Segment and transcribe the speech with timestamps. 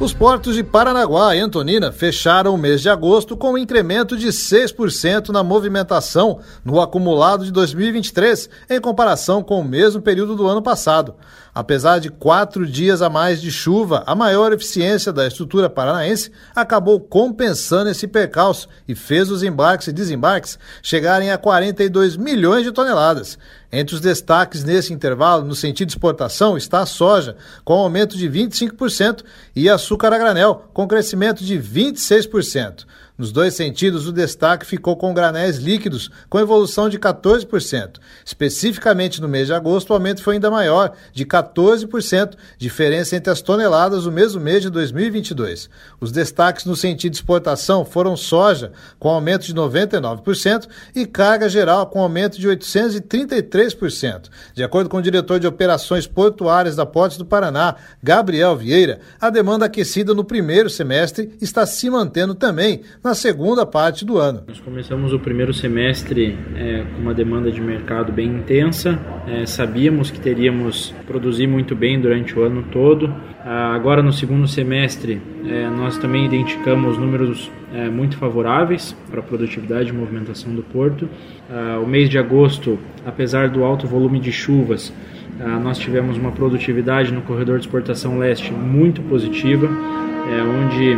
[0.00, 4.26] Os portos de Paranaguá e Antonina fecharam o mês de agosto com um incremento de
[4.28, 10.60] 6% na movimentação no acumulado de 2023, em comparação com o mesmo período do ano
[10.60, 11.14] passado.
[11.54, 16.98] Apesar de quatro dias a mais de chuva, a maior eficiência da estrutura paranaense acabou
[16.98, 23.38] compensando esse percalço e fez os embarques e desembarques chegarem a 42 milhões de toneladas.
[23.70, 29.22] Entre os destaques nesse intervalo, no sentido exportação, está a soja, com aumento de 25%,
[29.54, 32.84] e açúcar a granel, com crescimento de 26%.
[33.16, 38.00] Nos dois sentidos, o destaque ficou com granéis líquidos, com evolução de 14%.
[38.24, 43.40] Especificamente no mês de agosto, o aumento foi ainda maior, de 14%, diferença entre as
[43.40, 45.70] toneladas do mesmo mês de 2022.
[46.00, 52.00] Os destaques no sentido exportação foram soja, com aumento de 99%, e carga geral, com
[52.00, 54.28] aumento de 833%.
[54.54, 59.30] De acordo com o diretor de operações portuárias da Portos do Paraná, Gabriel Vieira, a
[59.30, 64.44] demanda aquecida no primeiro semestre está se mantendo também na segunda parte do ano.
[64.48, 68.98] Nós começamos o primeiro semestre é, com uma demanda de mercado bem intensa,
[69.28, 73.14] é, sabíamos que teríamos produzir muito bem durante o ano todo.
[73.44, 79.22] Ah, agora, no segundo semestre, é, nós também identificamos números é, muito favoráveis para a
[79.22, 81.06] produtividade e movimentação do porto.
[81.50, 84.94] Ah, o mês de agosto, apesar do alto volume de chuvas,
[85.38, 90.96] ah, nós tivemos uma produtividade no corredor de exportação leste muito positiva, é, onde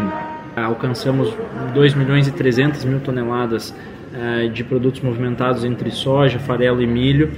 [0.65, 1.33] alcançamos
[1.75, 7.31] 2 milhões e 300 mil toneladas uh, de produtos movimentados entre soja, farelo e milho.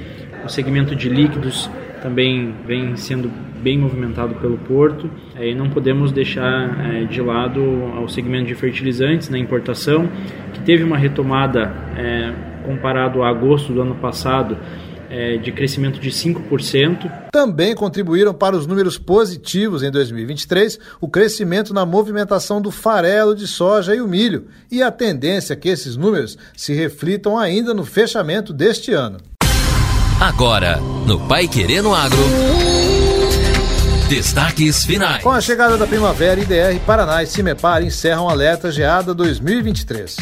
[0.44, 1.70] O segmento de líquidos
[2.00, 3.30] também vem sendo
[3.60, 9.36] bem movimentado pelo porto e não podemos deixar de lado o segmento de fertilizantes na
[9.36, 10.08] importação,
[10.52, 11.74] que teve uma retomada
[12.64, 14.56] comparado a agosto do ano passado
[15.10, 17.10] é, de crescimento de 5%.
[17.32, 23.46] Também contribuíram para os números positivos em 2023 o crescimento na movimentação do farelo de
[23.46, 27.84] soja e o milho, e a tendência é que esses números se reflitam ainda no
[27.84, 29.18] fechamento deste ano.
[30.20, 32.18] Agora, no Pai Querendo Agro.
[34.08, 35.22] Destaques finais.
[35.22, 40.16] Com a chegada da primavera, IDR, Paraná e Cimepar encerram alerta geada 2023.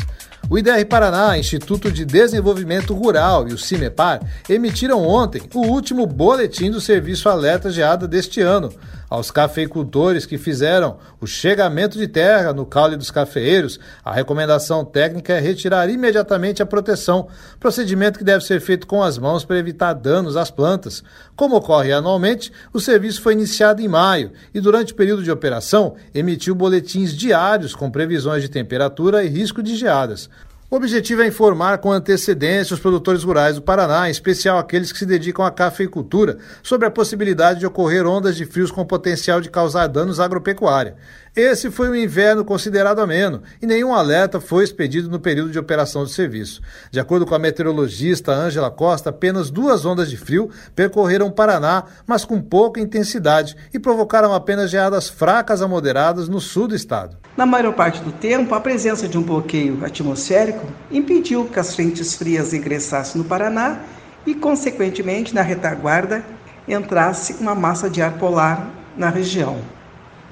[0.48, 6.70] O IDR Paraná, Instituto de Desenvolvimento Rural e o CIMEPAR emitiram ontem o último boletim
[6.70, 8.72] do Serviço Alerta Geada deste ano
[9.08, 15.34] aos cafeicultores que fizeram o chegamento de terra no caule dos cafeeiros, a recomendação técnica
[15.34, 17.28] é retirar imediatamente a proteção,
[17.60, 21.02] procedimento que deve ser feito com as mãos para evitar danos às plantas.
[21.34, 25.94] Como ocorre anualmente, o serviço foi iniciado em maio e, durante o período de operação,
[26.14, 30.28] emitiu boletins diários com previsões de temperatura e risco de geadas.
[30.68, 34.98] O objetivo é informar com antecedência os produtores rurais do Paraná, em especial aqueles que
[34.98, 39.48] se dedicam à cafeicultura, sobre a possibilidade de ocorrer ondas de frios com potencial de
[39.48, 40.96] causar danos à agropecuária.
[41.36, 46.02] Esse foi um inverno considerado ameno e nenhum alerta foi expedido no período de operação
[46.02, 46.62] do serviço.
[46.90, 51.84] De acordo com a meteorologista Ângela Costa, apenas duas ondas de frio percorreram o Paraná,
[52.06, 57.18] mas com pouca intensidade e provocaram apenas geadas fracas a moderadas no sul do estado.
[57.36, 60.55] Na maior parte do tempo, a presença de um bloqueio atmosférico
[60.90, 63.80] impediu que as frentes frias ingressassem no Paraná
[64.26, 66.24] e, consequentemente, na retaguarda
[66.68, 69.58] entrasse uma massa de ar polar na região.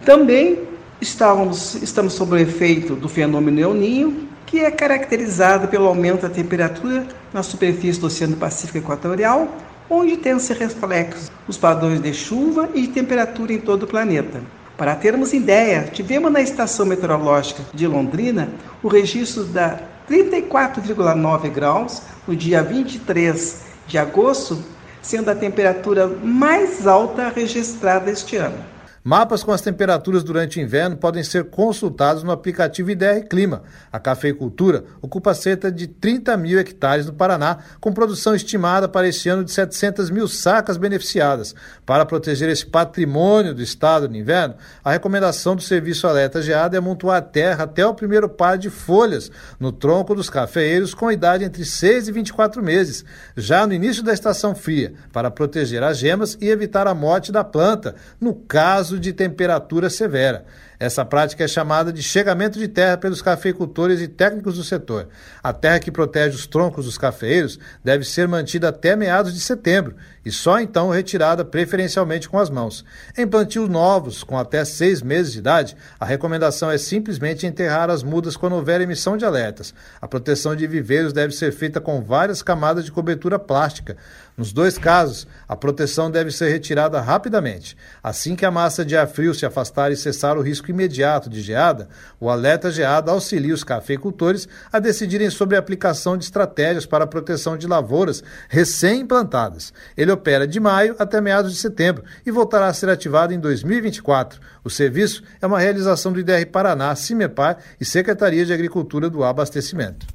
[0.04, 0.74] Também
[1.04, 6.30] Estávamos, estamos sob o efeito do fenômeno El Ninho, que é caracterizado pelo aumento da
[6.30, 9.54] temperatura na superfície do Oceano Pacífico Equatorial,
[9.90, 14.40] onde tem-se reflexos os padrões de chuva e de temperatura em todo o planeta.
[14.78, 18.48] Para termos ideia, tivemos na estação meteorológica de Londrina
[18.82, 24.62] o registro da 34,9 graus no dia 23 de agosto,
[25.02, 28.73] sendo a temperatura mais alta registrada este ano.
[29.06, 33.62] Mapas com as temperaturas durante o inverno podem ser consultados no aplicativo IDR Clima.
[33.92, 39.28] A cafeicultura ocupa cerca de 30 mil hectares no Paraná, com produção estimada para este
[39.28, 41.54] ano de 700 mil sacas beneficiadas.
[41.84, 46.78] Para proteger esse patrimônio do estado no inverno, a recomendação do Serviço Alerta Geada é
[46.78, 49.30] amontoar terra até o primeiro par de folhas
[49.60, 53.04] no tronco dos cafeeiros com idade entre 6 e 24 meses,
[53.36, 57.44] já no início da estação fria, para proteger as gemas e evitar a morte da
[57.44, 60.44] planta, no caso caso de temperatura severa.
[60.84, 65.08] Essa prática é chamada de chegamento de terra pelos cafeicultores e técnicos do setor.
[65.42, 69.96] A terra que protege os troncos dos cafeeiros deve ser mantida até meados de setembro
[70.26, 72.84] e só então retirada preferencialmente com as mãos.
[73.16, 78.02] Em plantios novos, com até seis meses de idade, a recomendação é simplesmente enterrar as
[78.02, 79.72] mudas quando houver emissão de alertas.
[80.02, 83.96] A proteção de viveiros deve ser feita com várias camadas de cobertura plástica.
[84.36, 87.76] Nos dois casos, a proteção deve ser retirada rapidamente.
[88.02, 91.40] Assim que a massa de ar frio se afastar e cessar o risco imediato de
[91.40, 91.88] geada,
[92.20, 97.06] o alerta geada auxilia os cafeicultores a decidirem sobre a aplicação de estratégias para a
[97.06, 99.72] proteção de lavouras recém-implantadas.
[99.96, 104.40] Ele opera de maio até meados de setembro e voltará a ser ativado em 2024.
[104.62, 110.06] O serviço é uma realização do IDR Paraná, CIMEPAR e Secretaria de Agricultura do Abastecimento.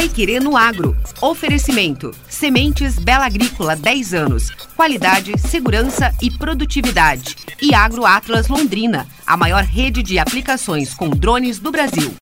[0.00, 0.97] Pai no Agro.
[1.21, 4.49] Oferecimento: Sementes Bela Agrícola 10 anos.
[4.75, 7.37] Qualidade, segurança e produtividade.
[7.61, 12.21] E Agro Atlas Londrina, a maior rede de aplicações com drones do Brasil.